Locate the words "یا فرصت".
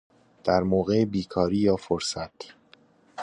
1.57-2.33